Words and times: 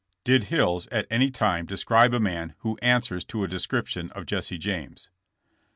''*'Did 0.23 0.45
Hills 0.45 0.87
at 0.87 1.05
any 1.11 1.29
time 1.29 1.67
describe 1.67 2.11
a 2.11 2.19
man 2.19 2.55
who 2.61 2.71
an 2.71 2.79
answer 2.79 3.19
to 3.21 3.43
a 3.43 3.47
description 3.47 4.09
of 4.13 4.25
Jesse 4.25 4.57
James." 4.57 5.11